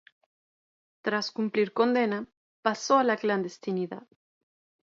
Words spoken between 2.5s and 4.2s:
pasó a la clandestinidad.